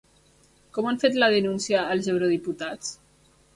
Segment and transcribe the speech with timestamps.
[0.77, 2.99] Com han fet la denúncia els eurodiputats?